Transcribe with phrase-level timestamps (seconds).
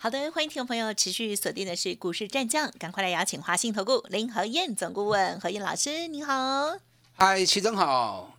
[0.00, 6.76] 好的，欢迎听众朋友持续锁定的是股市战将，赶快来邀请华信投顾林和燕总顾问何燕老师，你好。
[7.16, 8.38] 嗨，齐总好，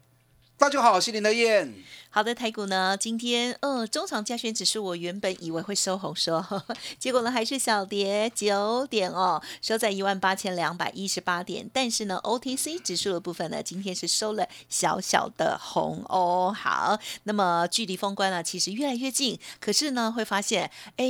[0.57, 1.73] 大家好，我是林德燕。
[2.11, 6.43] 好的，台股呢，今天呃，中长加权指数，我原本以为会收红收，
[6.97, 11.69] 结果呢还是小跌九点哦，收在一万八千两百一十八点。
[11.71, 16.51] 但是呢，OTC 指数的部分呢，今天是收了小小的红哦。
[16.57, 21.05] 好，那么距离封关呢，其实越来越近，可是呢，会发现，哎。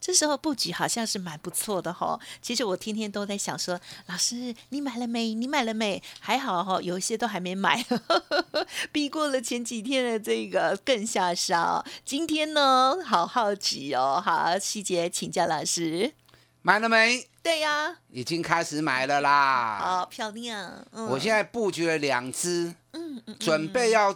[0.00, 2.18] 这时候布局好像是蛮不错的哈。
[2.40, 5.34] 其实我天天都在想说，老师你买了没？
[5.34, 6.02] 你买了没？
[6.18, 7.84] 还好哈，有一些都还没买，
[8.90, 11.84] 避过了前几天的这个更下杀。
[12.04, 14.22] 今天呢，好好奇哦。
[14.24, 16.12] 好，细节请教老师，
[16.62, 17.28] 买了没？
[17.42, 19.78] 对呀，已经开始买了啦。
[19.80, 20.86] 好漂亮。
[20.92, 24.14] 我现在布局了两只，嗯嗯，准备要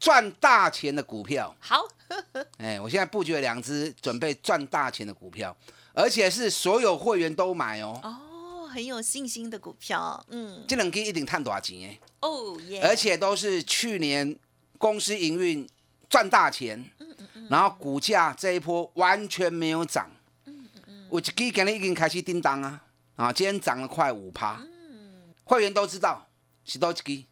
[0.00, 1.54] 赚大钱的股票。
[1.60, 1.86] 好。
[2.58, 5.56] 哎，我现在布局了两只准备赚大钱的股票，
[5.94, 8.00] 而且是所有会员都买哦。
[8.02, 12.00] 哦，很有信心的股票，嗯，这两支一定赚多少钱哎？
[12.22, 12.82] 哦耶！
[12.82, 14.36] 而且都是去年
[14.76, 15.64] 公司营运
[16.08, 20.10] 赚大钱，嗯嗯嗯，然后股价这一波完全没有涨，
[20.46, 22.82] 嗯嗯嗯，我今天已经开始叮当啊，
[23.14, 26.26] 啊，今天涨了快五趴，嗯，会员都知道
[26.64, 27.24] 是多一支。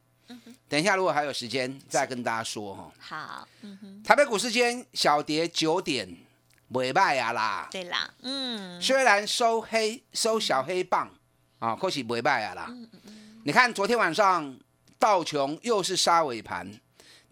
[0.68, 2.92] 等一下，如果还有时间，再跟大家说哈。
[2.98, 4.02] 好，嗯哼。
[4.02, 6.08] 台北股市间小跌九点，
[6.68, 7.68] 尾败呀啦。
[7.70, 8.80] 对啦，嗯。
[8.80, 11.10] 虽然收黑，收小黑棒
[11.58, 12.66] 啊，可是尾败啊啦。
[12.68, 13.42] 嗯嗯嗯。
[13.44, 14.58] 你看昨天晚上
[14.98, 16.78] 道琼又是杀尾盘，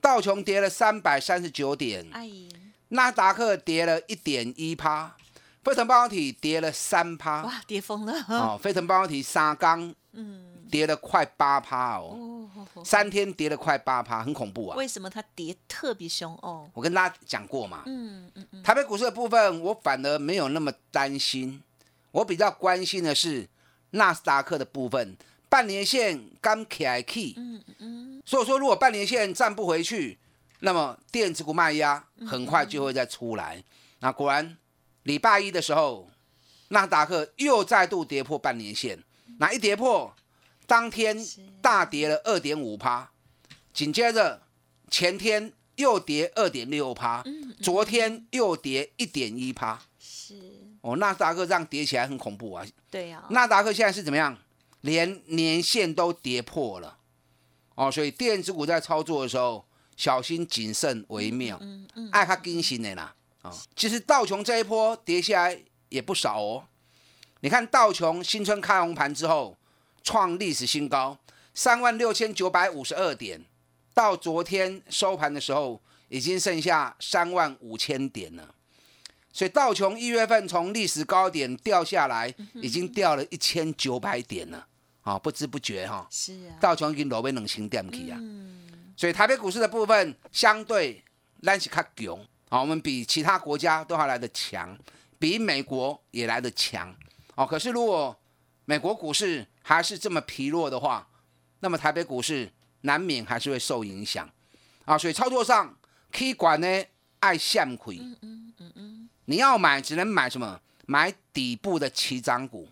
[0.00, 2.30] 道琼跌了三百三十九点，哎，
[2.88, 5.14] 纳达克跌了一点一趴，
[5.62, 8.24] 飞腾半导体跌了三趴，哇，跌疯了。
[8.28, 10.54] 哦，飞腾半导体三钢，嗯。
[10.68, 12.35] 跌了快八趴哦，
[12.84, 14.76] 三天跌了快八趴，很恐怖啊！
[14.76, 16.68] 为什么它跌特别凶哦？
[16.74, 21.62] 我跟大家讲过嘛，嗯嗯嗯，台北股市的部分，我反而没有那么担心，
[22.12, 23.48] 我比较关心的是
[23.90, 25.16] 纳斯达克的部分，
[25.48, 30.18] 半年线刚起来 key，嗯嗯，所以说如果半年线站不回去，
[30.60, 33.62] 那么电子股卖压很快就会再出来。
[34.00, 34.56] 那果然
[35.04, 36.08] 礼拜一的时候，
[36.68, 39.02] 纳斯达克又再度跌破半年线，
[39.38, 40.14] 那一跌破。
[40.66, 41.16] 当天
[41.62, 43.10] 大跌了二点五趴，
[43.72, 44.42] 紧接着
[44.90, 47.22] 前天又跌二点六趴，
[47.62, 49.80] 昨天又跌一点一趴。
[49.98, 50.34] 是
[50.80, 52.66] 哦，纳达克这样跌起来很恐怖啊。
[52.90, 54.36] 对呀，纳达克现在是怎么样？
[54.80, 56.98] 连年线都跌破了。
[57.76, 59.64] 哦，所以电子股在操作的时候，
[59.96, 61.58] 小心谨慎为妙。
[61.60, 63.14] 嗯嗯，爱它更新的啦。
[63.42, 65.60] 啊，其实道琼这一波跌下来
[65.90, 66.64] 也不少哦。
[67.40, 69.56] 你看道琼新春开红盘之后。
[70.06, 71.18] 创历史新高，
[71.52, 73.44] 三万六千九百五十二点，
[73.92, 78.54] 到昨天收盘的时候，已经剩下三万五千点了。
[79.32, 84.68] 所以道琼一月份从历史高点掉下来，已经掉了一千九百点了。
[85.02, 88.18] 啊，不知不觉哈，是啊，道琼已经落尾两千点去啊。
[88.96, 91.02] 所以台北股市的部分相对
[91.42, 92.16] 咱是较强，
[92.48, 94.78] 啊，我们比其他国家都还来得强，
[95.18, 96.94] 比美国也来得强。
[97.34, 98.16] 哦，可是如果
[98.66, 101.08] 美国股市，还是这么疲弱的话，
[101.60, 104.28] 那么台北股市难免还是会受影响
[104.84, 104.98] 啊。
[104.98, 105.74] 所以操作上
[106.12, 106.84] ，K 管呢
[107.20, 110.60] 爱向亏，嗯嗯嗯嗯，你要买只能买什么？
[110.88, 112.68] 买底部的起涨股，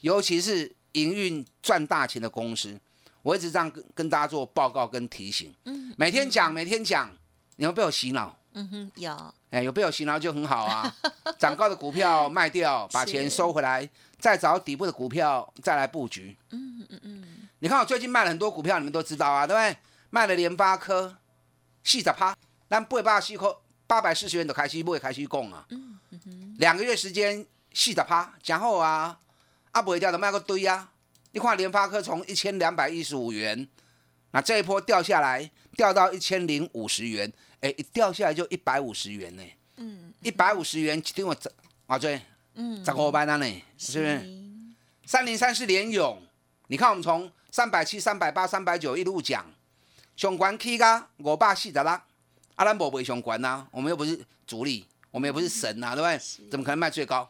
[0.00, 2.80] 尤其是营运赚大钱的公司。
[3.22, 7.10] 我一直这样跟跟大家做报告跟提醒，嗯，每天讲每天讲，
[7.56, 8.36] 你们被我洗脑？
[8.54, 10.92] 嗯哼，有，哎，有被我洗脑就很好啊。
[11.38, 13.88] 涨高的股票卖掉，把钱收回来。
[14.18, 16.36] 再找底部的股票再来布局。
[16.50, 17.24] 嗯嗯嗯。
[17.58, 19.76] 你看我最近卖了很多股票，你们都知道啊，对不对？
[20.10, 21.16] 卖了联发科，
[21.84, 22.34] 四十趴，
[22.66, 23.56] 但八百四颗
[23.86, 25.66] 八百四十元都开始不会开始供啊。
[25.70, 29.18] 嗯嗯两个月时间四十趴，然后啊，
[29.72, 30.90] 啊不会掉的卖个堆啊。
[31.32, 33.68] 你看联发科从一千两百一十五元，
[34.30, 37.30] 那这一波掉下来，掉到一千零五十元，
[37.60, 39.42] 哎，一掉下来就一百五十元呢。
[39.76, 40.12] 嗯。
[40.22, 41.52] 一百五十元，听我这
[41.86, 42.20] 阿追。
[42.54, 43.62] 嗯，涨个班单呢？
[43.76, 44.44] 是不是？
[45.04, 46.22] 三零三是联勇，
[46.68, 49.44] 你看我们从三百七、三百八、三百九一路讲，
[50.16, 52.00] 上关 K 噶五百四十六，
[52.54, 56.48] 阿兰博不会上关呐，我们又不是主力，我们也不是神呐，对不对？
[56.50, 57.28] 怎么可能卖最高？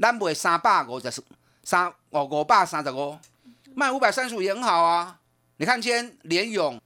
[0.00, 1.22] 咱卖三百五十
[1.62, 3.16] 三，五五百三十五，
[3.74, 5.20] 卖五百三十五也很好啊。
[5.58, 6.80] 你看今天联勇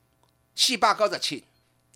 [0.56, 1.44] 四百九十七，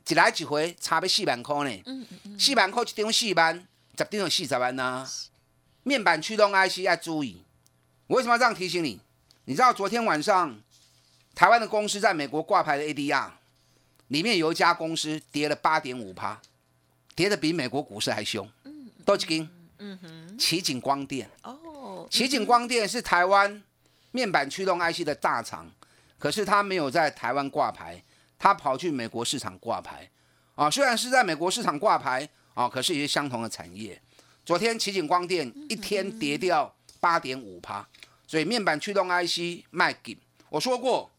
[0.06, 1.82] 一来一回差要四万块呢。
[1.86, 3.66] 嗯嗯嗯，四万块一张四万，
[3.96, 5.08] 十张有四十万呐、
[5.82, 7.42] 面板驱动 IC 要注意，
[8.06, 9.00] 我为什么要这样提醒你？
[9.46, 10.60] 你知道昨天晚上
[11.34, 13.30] 台湾的公司在美国挂牌的 ADR
[14.08, 16.40] 里面有一家公司跌了八点五趴，
[17.14, 18.48] 跌的比美国股市还凶。
[19.06, 19.48] 多几根？
[19.78, 23.62] 嗯哼，奇景光电，哦，奇景光电是台湾
[24.10, 25.72] 面板驱动 IC 的大厂，
[26.18, 28.02] 可是它没有在台湾挂牌，
[28.40, 30.10] 它跑去美国市场挂牌。
[30.54, 34.00] 啊，虽然是在美国市场挂牌啊，可是也是相同的产业。
[34.44, 37.86] 昨天奇景光电一天跌掉八点五趴，
[38.26, 40.18] 所以面板驱动 IC 卖给。
[40.48, 41.10] 我说过，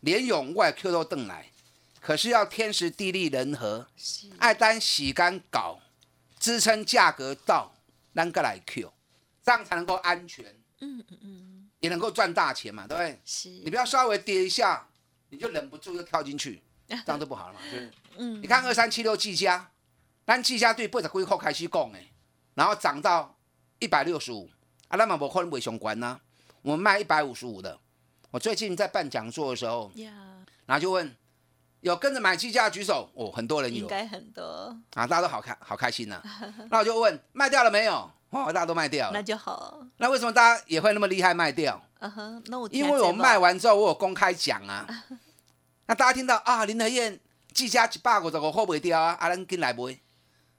[0.00, 1.50] 联勇外 Q 都登来，
[2.00, 5.80] 可是要天时地利人和，是爱单洗干搞，
[6.38, 7.72] 支撑价格到，
[8.14, 8.92] 啷个来 Q，
[9.42, 10.44] 这样才能够安全，
[10.80, 13.18] 嗯嗯嗯，也能够赚大钱嘛，对不对？
[13.24, 14.86] 是，你不要稍微跌一下，
[15.30, 17.90] 你就忍不住又跳进去， 这样就不好了嘛，就是。
[18.16, 19.70] 嗯你看二三七六技嘉，
[20.26, 22.12] 咱技嘉对八十几块开始讲诶，
[22.54, 23.36] 然后涨到
[23.80, 24.48] 一百六十五，
[24.88, 26.20] 啊，那么我可能不上关呐，
[26.62, 27.78] 我们卖一百五十五的。
[28.30, 30.12] 我最近在办讲座的时候，呀，
[30.66, 31.14] 然后就问
[31.80, 34.42] 有跟着买技嘉的举手，哦，很多人有应该很多，
[34.94, 36.22] 啊，大家都好开好开心呐、
[36.70, 38.10] 那我就问卖掉了没有？
[38.30, 39.22] 哦，大家都卖掉那了。
[39.22, 41.80] 就好，那为什么大家也会那么厉害卖掉？
[42.04, 44.86] 嗯哼，那我因为我卖完之后，我有公开讲啊。
[45.88, 47.18] 那大家听到啊，林和燕
[47.54, 49.78] 技嘉一百五十五块卖掉啊，阿兰跟来买，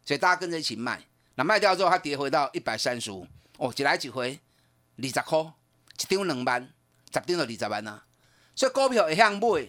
[0.04, 1.04] 所以大家跟着一起卖。
[1.36, 3.28] 那卖掉之后，它跌回到一百三十五，
[3.60, 4.40] 哦，一来一回
[4.98, 6.62] 二十块，一张两万，
[7.14, 8.04] 十张就二十万啊。
[8.56, 9.68] 所以股票会向买，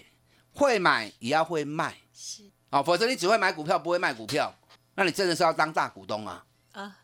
[0.54, 4.54] 会买也要会卖是啊、否则你只会买股票不会卖股票，
[4.94, 6.42] 那你真的是要当大股东啊。
[6.72, 6.96] 啊，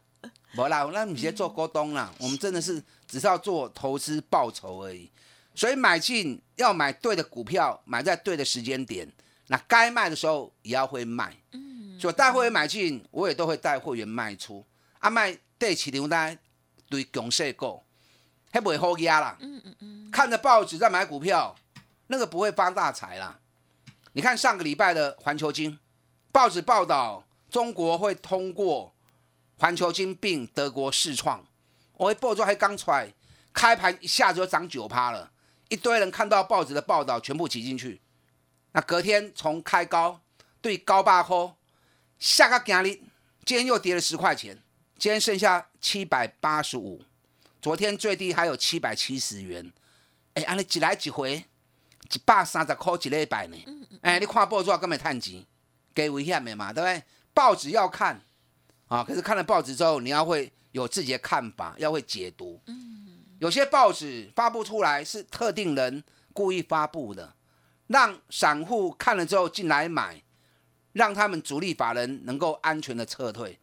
[0.53, 2.11] 没啦，那你先做股东啦。
[2.19, 5.11] 我们真的是只是要做投资报酬而已。
[5.55, 9.07] 所以买进要买对的股票，买在对的时间点。
[9.49, 11.37] 那该卖的时候也要会卖。
[11.51, 14.65] 嗯，所以带会员买进，我也都会带会员卖出。
[14.99, 16.39] 啊，卖对起牛单
[16.89, 17.83] 对强势股，
[18.51, 19.37] 还不会好压啦。
[19.41, 21.55] 嗯嗯嗯，看着报纸在买股票，
[22.07, 23.39] 那个不会发大财啦。
[24.15, 25.79] 你看上个礼拜的环球金，
[26.33, 28.95] 报纸报道中国会通过
[29.59, 31.45] 环球金并德国试创，
[31.97, 33.13] 我一报纸还刚出来，
[33.53, 35.31] 开盘一下子就涨九趴了，
[35.69, 38.01] 一堆人看到报纸的报道全部挤进去。
[38.73, 40.21] 那隔天从开高
[40.61, 41.55] 对高八块，
[42.19, 43.01] 下个今日
[43.45, 44.63] 今天又跌了十块钱，
[44.99, 47.03] 今天剩下七百八十五，
[47.61, 49.73] 昨天最低还有七百七十元。
[50.35, 53.57] 哎，安尼一来一回，一百三十块一礼拜呢。
[54.01, 55.45] 哎，你看报纸根本趁钱，
[55.95, 57.03] 给危险的嘛，对不对？
[57.35, 58.23] 报纸要看
[58.89, 62.61] 啊，可是看了报纸之后，你要会有自己的看法，要会解读。
[63.39, 66.03] 有些报纸发布出来是特定人
[66.33, 67.35] 故意发布的，
[67.87, 70.23] 让散户看了之后进来买，
[70.93, 73.59] 让他们主力法人能够安全的撤退。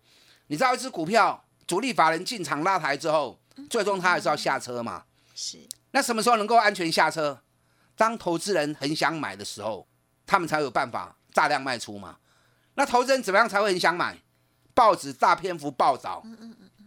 [0.47, 3.39] 你知道一只股票主力法人进场拉抬之后，
[3.69, 5.03] 最终他还是要下车嘛？
[5.35, 5.59] 是
[5.91, 7.41] 那什么时候能够安全下车？
[7.95, 9.87] 当投资人很想买的时候，
[10.25, 12.17] 他们才有办法大量卖出嘛。
[12.75, 14.17] 那投资人怎么样才会很想买？
[14.73, 16.23] 报纸大篇幅报道，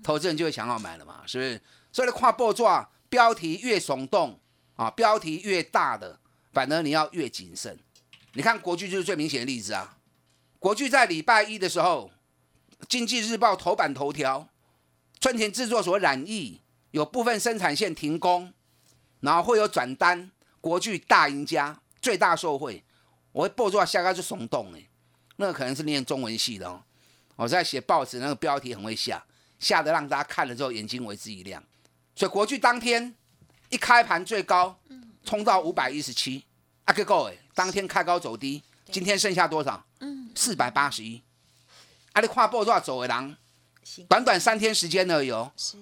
[0.03, 1.61] 投资人就会想要买了嘛，是不是？
[1.93, 4.41] 所以你看报纸啊，标题越耸动
[4.77, 6.19] 啊，标题越大的，
[6.53, 7.79] 反而你要越谨慎。
[8.35, 9.99] 你看国巨就是最明显的例子啊。
[10.59, 12.11] 国巨在礼拜一的时候，
[12.89, 14.49] 《经济日报》头版头条，
[15.21, 16.61] 春田制作所染疫，
[16.93, 18.53] 有部分生产线停工，
[19.21, 20.31] 然后会有转单，
[20.61, 22.83] 国巨大赢家，最大受惠。
[23.33, 24.89] 我会报出来下个就耸动哎，
[25.37, 26.83] 那个可能是念中文系的哦。
[27.37, 29.25] 我在写报纸，那个标题很会下，
[29.63, 31.63] 下的让大家看了之后眼睛为之一亮。
[32.15, 33.15] 所以国巨当天
[33.71, 34.79] 一开盘最高
[35.25, 36.45] 冲到五百一十七，
[36.85, 39.83] 啊个够哎，当天开高走低，今天剩下多少？
[40.01, 41.23] 嗯，四百八十一。
[42.13, 43.37] 啊，你跨步多少走的人，
[44.09, 45.51] 短短三天时间而已哦。
[45.57, 45.79] 是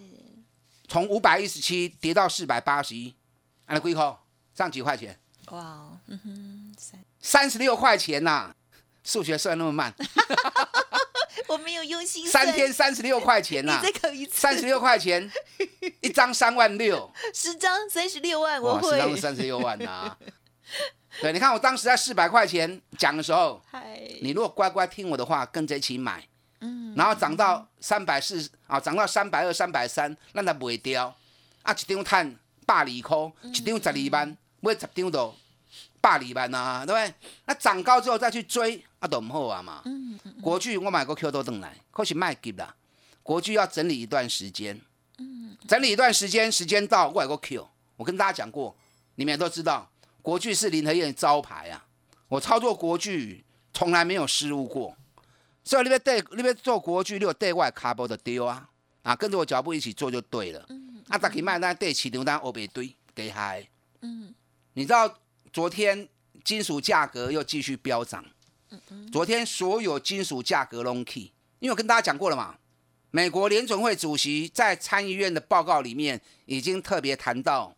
[0.87, 3.15] 从五百一十七跌到四百八十一，
[3.67, 4.17] 啊，你几块？
[4.55, 5.19] 上几块钱？
[5.47, 8.55] 哇，嗯哼，三，三十六块钱呐、
[9.03, 9.93] 数学算那么慢，
[11.51, 15.29] 我没有用心三天三十六块钱呐、你再考一次，三十六块钱，
[16.01, 20.17] 一张三万六，十张三十六万，我会，十张会，三十六万呐、
[21.21, 26.25] 对，你看我当时在四百块钱讲的时候，嗨，你如果乖乖听我的话，跟着一起买，
[26.61, 31.13] 嗯，然后涨到三百四啊，涨到三百二、三百三，让它不会掉。
[31.63, 35.35] 啊，一张碳百二块，一张十二万，买十张就
[36.01, 37.15] 百二万啊，对不对？
[37.47, 39.83] 那涨高之后再去追，啊，都唔好啊嘛。
[39.85, 42.75] 嗯嗯国巨我买过 Q 都等来，可是卖急啦。
[43.23, 44.81] 国巨要整理一段时间，
[45.19, 48.75] 嗯整理一段时间，时间到我买过 Q，我跟大家讲过，
[49.17, 49.91] 你们也都知道，
[50.23, 51.85] 国巨是林和燕招牌啊，
[52.29, 54.97] 我操作国巨从来没有失误过。
[55.63, 58.69] 所以那边对，那边做国巨，你有对外卡波的丢啊，
[59.03, 60.65] 啊，跟着我脚步一起做就对了。
[60.71, 63.69] 嗯啊，大家卖单对起牛单欧北堆给嗨。
[64.01, 64.35] 嗯，
[64.73, 65.13] 你知道
[65.53, 66.09] 昨天
[66.45, 68.25] 金属价格又继续飙涨。
[69.11, 72.57] 昨天所有金属价格 long key，因为我跟大家讲过了嘛，
[73.11, 77.75] 美国联准会主席在参议院的报告里面已经特别谈到，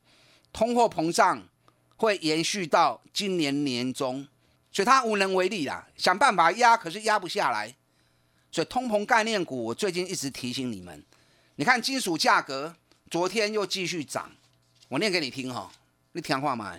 [0.52, 1.49] 通货膨胀
[1.97, 4.29] 会延续到今年年中，
[4.71, 7.75] 所以他无能为力啦，想办法压，可是压不下来。
[8.50, 11.02] 所以通膨概念股，我最近一直提醒你们，
[11.57, 12.76] 你看金属价格
[13.11, 14.31] 昨天又继续涨，
[14.88, 15.73] 我念给你听哈，
[16.12, 16.79] 你听话吗？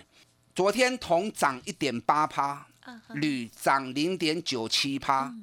[0.54, 2.66] 昨天铜涨一点八趴。
[3.14, 5.34] 铝涨零点九七趴，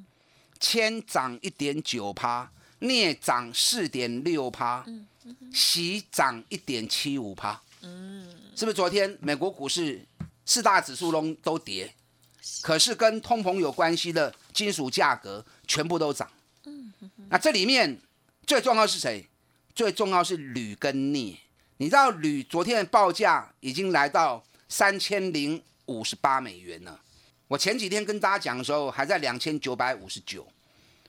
[0.60, 4.86] 铅涨一点九趴，镍涨四点六趴，
[5.52, 7.60] 锡涨一点七五趴。
[7.82, 10.06] 嗯，是不是昨天美国股市
[10.46, 11.92] 四大指数中都跌？
[12.62, 16.30] 可是跟通膨有关系的金属价格全部都涨。
[16.66, 16.94] 嗯，
[17.30, 18.00] 那这里面
[18.46, 19.28] 最重要是谁？
[19.74, 21.40] 最重要是铝跟镍。
[21.78, 26.98] 你知道铝昨天的报价已经来到三千零五十八美元呢。
[27.50, 30.48] 我前几天跟大家讲的时候，还在两千九百五十九，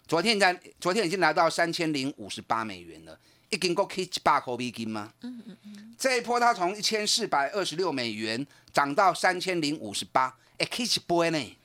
[0.08, 3.16] 昨天在昨天已经来到三千零五十八美元了，
[3.50, 5.12] 一斤够可以八口币金吗？
[5.20, 5.94] 嗯嗯嗯。
[5.96, 11.56] 这一波它从一千四百二十六美元涨到三千零五十八，哎，可以波呢，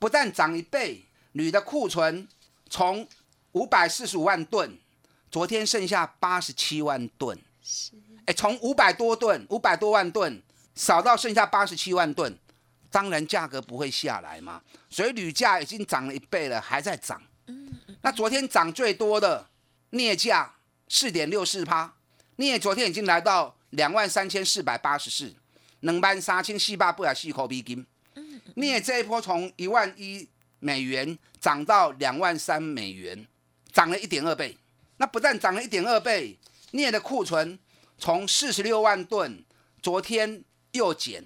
[0.00, 2.26] 不但涨一倍，铝的库存
[2.68, 3.06] 从
[3.52, 4.76] 五百四十五万吨，
[5.30, 7.92] 昨天剩下八十七万吨，是，
[8.26, 10.42] 哎，从五百多吨、五百多万吨
[10.74, 12.38] 少到剩下八十七万吨。
[12.90, 17.20] 当然价格不会下来嘛，所以铝价已经涨了一倍了，还在涨。
[18.02, 19.48] 那昨天涨最多的
[19.90, 20.54] 镍价
[20.88, 21.92] 四点六四趴，
[22.36, 25.34] 镍昨天已经来到两万三千四百八十四，
[25.80, 27.84] 两万三千四百八十四块美金。
[28.54, 30.28] 镍这一波从一万一
[30.60, 33.26] 美元涨到两万三美元，
[33.72, 34.56] 涨了一点二倍。
[34.98, 36.38] 那不但涨了一点二倍，
[36.70, 37.58] 镍的库存
[37.98, 39.44] 从四十六万吨，
[39.82, 41.24] 昨天又减。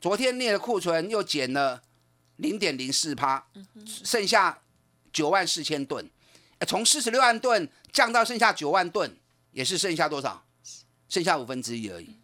[0.00, 1.82] 昨天镍的库存又减了
[2.36, 3.44] 零点零四趴，
[3.84, 4.60] 剩下
[5.12, 6.08] 九万四千吨，
[6.66, 9.16] 从四十六万吨降到剩下九万吨，
[9.50, 10.44] 也是剩下多少？
[11.08, 12.14] 剩下五分之一而已。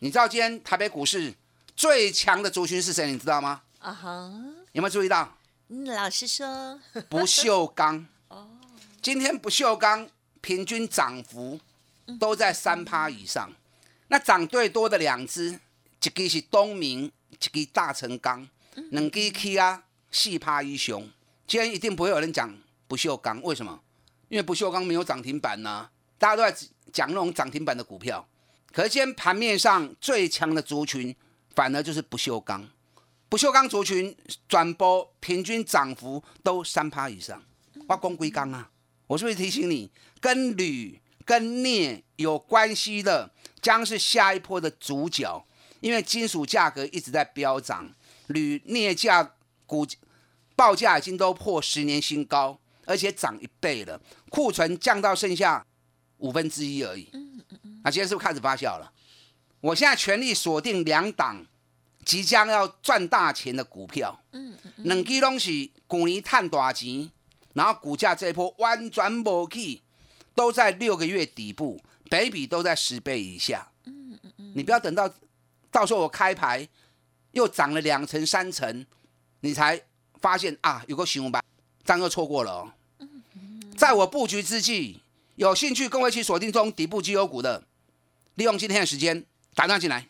[0.00, 1.32] 你知道今天台北股市
[1.74, 3.10] 最强的族群是谁？
[3.10, 3.62] 你知道吗？
[3.78, 4.32] 啊哈，
[4.72, 5.38] 有没有注意到？
[5.68, 8.06] 老实说， 不锈钢。
[8.28, 8.50] 哦，
[9.00, 10.08] 今天不锈钢
[10.40, 11.58] 平均涨幅
[12.20, 13.50] 都在三趴以上，
[14.08, 15.58] 那涨最多的两只。
[16.06, 18.48] 一支是东明，一支大成钢，
[18.90, 19.82] 两支起啊
[20.12, 21.00] 四趴以上。
[21.48, 23.80] 今天一定不会有人讲不锈钢，为什么？
[24.28, 26.56] 因为不锈钢没有涨停板呐，大家都在
[26.92, 28.26] 讲那种涨停板的股票。
[28.72, 31.14] 可是今天盘面上最强的族群，
[31.54, 32.68] 反而就是不锈钢。
[33.28, 34.16] 不锈钢族群
[34.48, 37.42] 转播平均涨幅都三趴以上。
[37.88, 38.70] 挖光硅钢啊，
[39.08, 45.44] 我是不是提醒你，跟铝、跟镍有关系的，将是下一波的主角。
[45.80, 47.92] 因为金属价格一直在飙涨，
[48.28, 49.32] 铝镍价
[49.66, 49.86] 股
[50.54, 55.64] 报价已经都破十年新高，而且涨一倍了，库存降到剩下
[56.18, 57.10] 五分之一而已。
[57.12, 57.80] 嗯嗯嗯。
[57.84, 58.90] 那今天是不是开始发酵了？
[59.60, 61.44] 我现在全力锁定两档
[62.04, 64.18] 即将要赚大钱的股票。
[64.32, 64.72] 嗯嗯。
[64.84, 67.10] 两支东西去年赚大钱，
[67.52, 69.82] 然后股价这一波完全无去，
[70.34, 73.68] 都在六个月底部，北比都在十倍以下。
[73.84, 74.52] 嗯嗯嗯。
[74.56, 75.12] 你不要等到。
[75.76, 76.66] 到时候我开牌
[77.32, 78.86] 又涨了两成三成，
[79.40, 79.78] 你才
[80.22, 81.44] 发现啊，有个熊板，
[81.84, 82.72] 张又错过了哦。
[83.76, 85.02] 在我布局之际，
[85.34, 87.62] 有兴趣跟我一起锁定中底部绩优股的，
[88.36, 89.22] 利用今天的时间
[89.54, 90.06] 打电进来。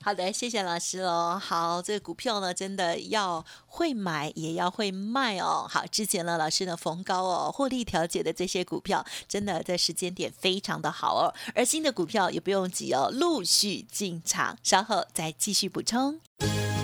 [0.00, 1.40] 好的，谢谢老师哦。
[1.44, 5.66] 好，这个股票呢，真的要会买，也要会卖哦。
[5.68, 11.34] 好，之前呢，老师呢逢高哦获利调节的这些股票，真的在时间点非常的好哦。
[11.54, 16.20] 而新的股票也不用急哦，陆续进场，稍后再继续补充。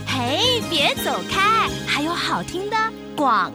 [0.07, 2.77] 嘿，别走开，还有好听的
[3.17, 3.53] 广。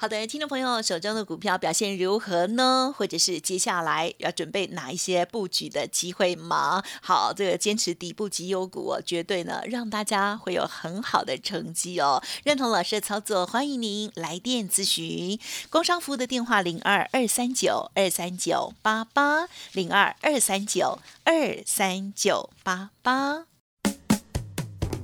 [0.00, 2.90] 好的，听众朋友，手中的股票表现如何呢？
[2.96, 6.82] 或者是接下来要准备哪一些布局的机会吗？
[7.02, 12.22] 好，这个坚持底部绩优股，绝对呢让大家会有很好的成绩哦。
[12.44, 15.38] 认同老师的操作，欢迎您来电咨询，
[15.68, 23.49] 工商服务的电话零二二三九二三九八八零二二三九二三九八八。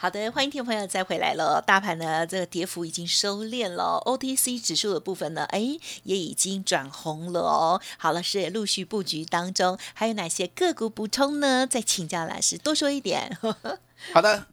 [0.00, 1.60] 好的，欢迎听众朋友再回来了。
[1.60, 7.82] 大盘呢，这个跌幅已经收敛了，OTC 指数的部分呢，哎，也已经转红了哦。
[7.96, 11.66] 好了，是陆续布局当中，还有哪些个股补充呢？
[11.66, 13.36] 再请教老师多说一点。
[14.14, 14.46] 好的，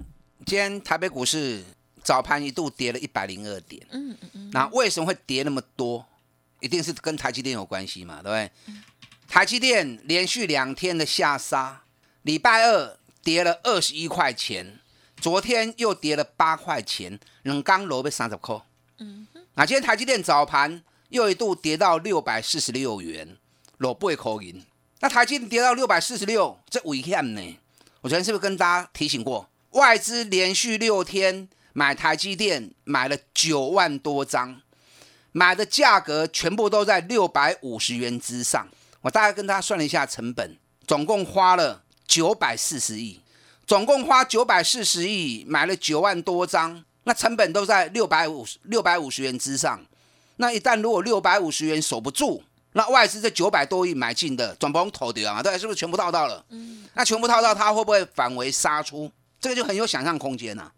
[0.48, 1.64] 今天台北股市
[2.04, 6.04] 早盘一度跌了一百零二点，嗯嗯嗯，那为什么会跌那么多？
[6.60, 8.52] 一定是跟台积电有关系嘛，对不对？
[9.28, 11.84] 台积电连续两天的下杀，
[12.24, 14.80] 礼拜二跌了二十一块钱。
[15.25, 18.62] 昨天又跌了八块钱，冷刚楼被三十块。
[19.00, 23.36] 嗯，那今天台积电早盘又一度跌到六百四十六元，
[23.79, 24.63] 落八块银。
[25.00, 27.58] 那台积电跌到六百四十六，这危险呢？
[28.01, 34.62] 我昨天是不是跟大家提醒过，外资连续六天买台积电买了九万多张，
[35.32, 38.67] 买的价格全部都在六百五十元之上。
[39.01, 43.22] 我大概跟大家算了一下成本，总共花了九百四十亿。
[43.67, 49.84] 总共花九百四十亿买了九万多张，那成本都在六百五十六百五十元之上。
[50.38, 52.43] 那一旦如果六百五十元守不住，
[52.74, 55.41] 那外资这九百多亿买进的，总不能投掉啊？
[55.41, 56.45] 对，是不是全部套到了？
[56.50, 56.86] 嗯。
[56.93, 59.12] 那全部套到，它会不会反为杀出？
[59.39, 60.72] 这个就很有想象空间呐。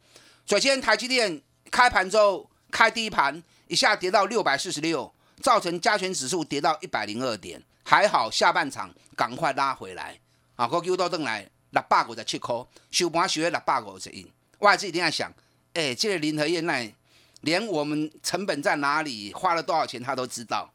[0.45, 10.17] 首先，台积电开盘之后开第一盘一下跌到六百四十六，造成加权指数跌到一百零二点，还好下半场赶快拉回来
[10.55, 11.49] 啊，高 Q 到正来。
[11.71, 12.55] 六百五十七块，
[12.91, 14.25] 收盘收在六百五十一。
[14.59, 15.31] 外资一定要想，
[15.73, 16.93] 哎，这个林和燕那
[17.41, 20.73] 连我们成本在哪里，花了多少钱，他都知道。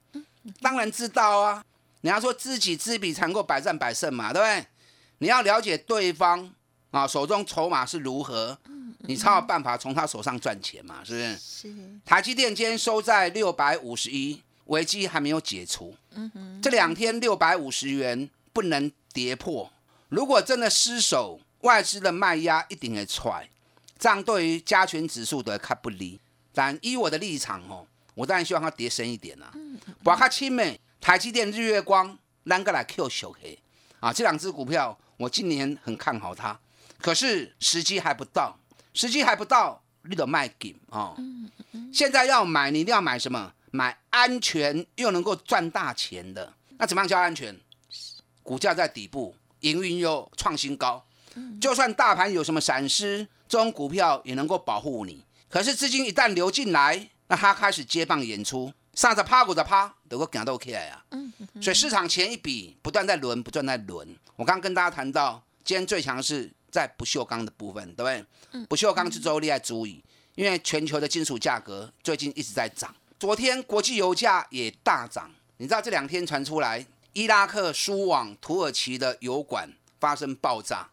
[0.60, 1.64] 当然知道啊！
[2.02, 4.66] 你要说知己知彼，才能够百战百胜嘛，对不对？
[5.18, 6.52] 你要了解对方
[6.90, 8.58] 啊，手中筹码是如何，
[9.00, 11.38] 你才有办法从他手上赚钱嘛，是不是？
[11.38, 11.74] 是。
[12.04, 15.94] 台积电今天收在六百五十一，危机还没有解除。
[16.10, 16.60] 嗯哼。
[16.62, 19.70] 这两天六百五十元不能跌破。
[20.12, 23.48] 如果真的失守，外资的卖压一定会出来，
[23.98, 26.20] 这样对于加权指数的看不利。
[26.52, 29.50] 但依我的立场哦，我当然希望它跌深一点啦。
[30.04, 33.58] 把它亲美、台积电、日月光、啷个来 Q 小黑
[34.00, 36.60] 啊，这两只股票我今年很看好它，
[36.98, 38.58] 可是时机还不到，
[38.92, 41.16] 时机还不到，你得卖紧啊。
[41.90, 43.54] 现在要买，你一定要买什么？
[43.70, 46.52] 买安全又能够赚大钱的。
[46.76, 47.58] 那怎么样叫安全？
[48.42, 49.34] 股价在底部。
[49.62, 51.04] 营运又创新高，
[51.60, 55.24] 就算大盘有什么闪失，这种股票也能够保护你。
[55.48, 61.04] 可是资金一旦流进来，那它开始接棒演出，上着趴，股着趴，都够讲到 OK 啊。
[61.60, 64.16] 所以市场前一笔不断在轮，不断在轮。
[64.36, 68.66] 我刚刚跟大家谈到，今天最强是在不锈钢的部分，对不对？
[68.66, 70.02] 不锈钢是周厉害足以，
[70.34, 72.94] 因为全球的金属价格最近一直在涨。
[73.20, 76.84] 昨天国际油价也大涨，你知道这两天传出来。
[77.12, 79.70] 伊拉克输往土耳其的油管
[80.00, 80.88] 发生爆炸，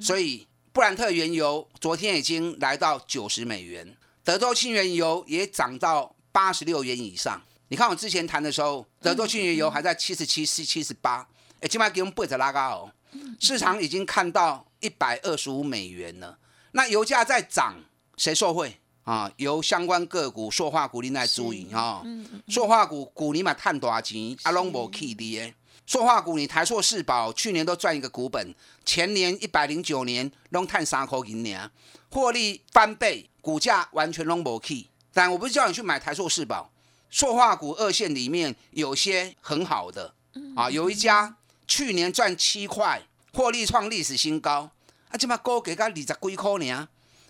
[0.00, 7.42] 所以布兰特原油昨天已经来到九十美元，德州轻原油也涨到八十六元以上。
[7.68, 11.26] 你看我之前谈的时候，德州轻原油还在七十七、七七十八，
[11.60, 12.92] 哎，起码给我们背着拉高哦。
[13.40, 16.38] 市场已经看到一百二十五美元了，
[16.72, 17.82] 那油价在涨，
[18.16, 18.78] 谁受惠？
[19.06, 22.02] 啊，由相关个股、塑化股你来注意哈。
[22.48, 24.36] 塑化股股你嘛赚多少钱？
[24.42, 25.54] 阿龙无去的。
[25.86, 28.52] 塑化股你台塑、世宝去年都赚一个股本，
[28.84, 31.70] 前年一百零九年拢赚三块银呢，
[32.10, 34.88] 获利翻倍，股价完全拢无去。
[35.12, 36.68] 但我不是叫你去买台塑、世宝，
[37.08, 40.12] 塑化股二线里面有些很好的
[40.56, 41.36] 啊，有一家
[41.68, 43.00] 去年赚七块，
[43.32, 44.68] 获利创历史新高，
[45.10, 46.88] 啊，这嘛高给个二十几块呢，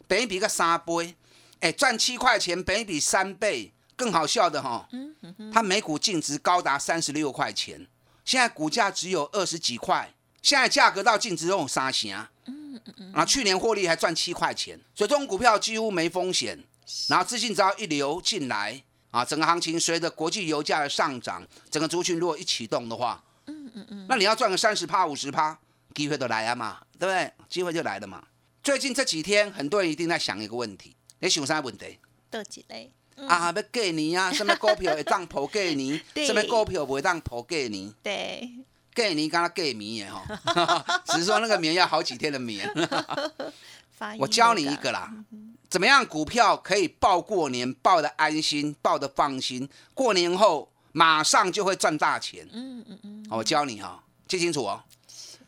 [0.09, 1.15] 比比个三倍。
[1.61, 4.89] 哎，赚七块钱，本比三倍，更好笑的哈，
[5.53, 7.87] 它每股净值高达三十六块钱，
[8.25, 12.31] 现在股价只有二十几块，现在价格到净值都有三成啊，
[13.13, 16.63] 啊，去年获利还赚七块钱，所以这种股票几乎没风险，
[17.09, 25.59] 然后资金只要一流进来啊，整个行情随着国际油价的上涨，整个族群如果一启动的话，嗯嗯嗯，那你要赚个三十趴五十趴，
[25.95, 27.33] 机会都来了嘛，对不对？
[27.49, 28.23] 机会就来了嘛。
[28.63, 31.99] 最近这几天，很多人一定在想一个问题，你想啥问题？
[32.31, 36.01] 多几类，啊，要过年啊， 什么股票会当破过年？
[36.13, 37.93] 对什么股票不会当破过年？
[38.03, 38.51] 对，
[38.95, 42.69] 过年刚刚过眠的哈， 只是说那个眠要好几天的眠。
[44.19, 45.11] 我教你一个啦，
[45.71, 52.47] 怎么样股票可以报过年，报的安心，报的放心，过年后马上就会赚大钱。
[52.53, 54.83] 嗯嗯嗯，我教你哈，记清楚哦。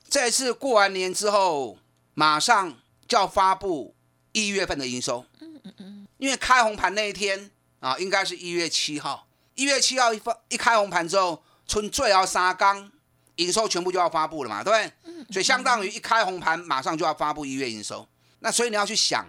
[0.09, 1.76] 这次过完年之后，
[2.14, 2.74] 马上
[3.07, 3.94] 就要发布
[4.33, 5.26] 一月份的营收。
[5.68, 6.09] 嗯嗯嗯。
[6.18, 7.50] 因为开红盘那一天
[7.81, 9.28] 啊，应该是一月七号。
[9.54, 12.90] 一月七号一发一开红盘之后，春最要三缸
[13.37, 15.24] 营收全部就要发布了嘛，对不对？
[15.33, 18.09] 所以相当于一开红盘，马上就要发布一月营收。
[18.40, 19.26] 那所以你要去想，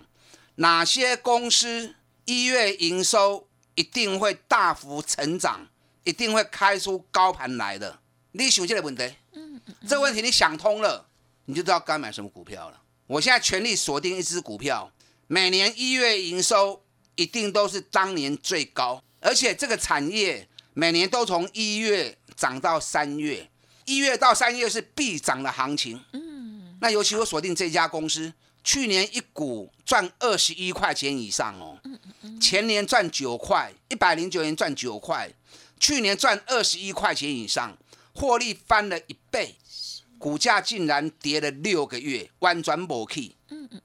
[0.56, 5.67] 哪些公司一月营收一定会大幅成长，
[6.04, 7.99] 一定会开出高盘来的。
[8.34, 9.15] 你想这个问题，
[9.88, 11.08] 这个问题你想通了，
[11.45, 12.80] 你就知道该买什么股票了。
[13.08, 14.91] 我现在全力锁定一只股票，
[15.31, 23.47] 每年一月营收一定都是当年最高，而且这个产业每年都从一月涨到三月，
[23.85, 26.03] 一月到三月是必涨的行情。
[26.13, 31.77] 嗯，那尤其我锁定这家公司，去年一股赚二十一块钱以上哦，
[32.41, 35.31] 前年赚九块，一百零九年赚九块，
[35.79, 37.77] 去年赚二十一块钱以上，
[38.15, 39.55] 获利翻了一倍，
[40.17, 43.35] 股价竟然跌了六个月，弯转抹 key。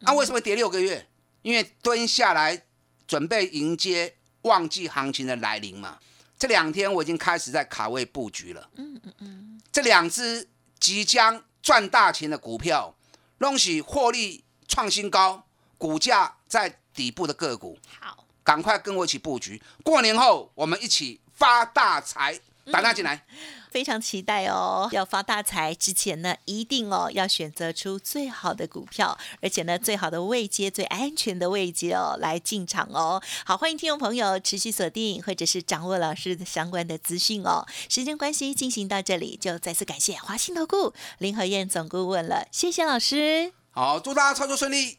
[0.00, 1.06] 那、为什么跌六个月？
[1.44, 2.64] 因为蹲下来
[3.06, 5.98] 准备迎接旺季行情的来临嘛。
[6.38, 8.70] 这两天我已经开始在卡位布局了。
[8.76, 10.48] 嗯嗯嗯，这两只
[10.80, 12.96] 即将赚大钱的股票，
[13.38, 19.62] 恭喜获利创新高，股价在底部的个股，好，赶快跟我一起布局。
[19.82, 22.40] 过年后我们一起发大财，
[22.72, 23.24] 打电话进来。
[23.70, 24.88] 非常期待哦！
[24.92, 33.20] 要发大财之前呢，一定哦要选择出最好的股票，而且呢最好的位阶、最安全的位阶哦来进场哦。
[33.44, 37.66] 好，欢迎听众朋友持续锁定或者是掌握老师的相关的资讯哦。
[37.88, 43.52] 时间关系，进行到这里，就再次感谢华信投顾林和燕总顾问了，谢谢老师。
[43.72, 44.98] 好，祝大家操作顺利。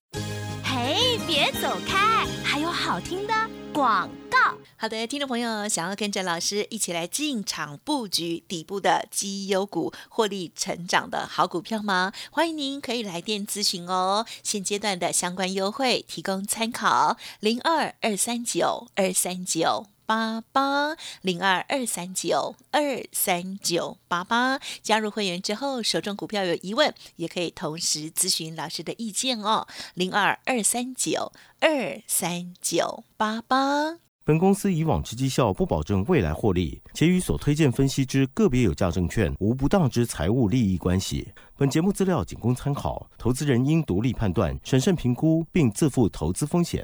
[0.86, 3.34] 哎，别走开，还有好听的
[3.74, 4.38] 广告。
[4.78, 12.13] 好的，听众朋友，想要跟着老师一起来进场布局底部的绩优股、获利成长的好股票吗？
[12.30, 14.28] 欢迎您可以来电咨询哦。
[14.43, 19.88] 现阶段的相关优惠提供参考：零二二三九二三九。
[20.06, 29.68] 八八零二二三九二三九八八，加入会员之后，手中股票有疑问，也可以同时咨询老师的意见哦。
[29.94, 33.98] 零二二三九二三九八八。
[34.24, 41.32] 本公司以往之绩效不保证未来获利，且与所推荐分析之个别有价证券无不当之财务利益关系。
[41.56, 46.84] 本节目资料仅供参考，投资人应独立判断、审慎评估，并自负投资风险。